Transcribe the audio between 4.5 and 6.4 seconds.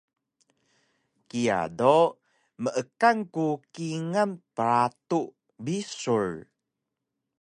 pratu bisur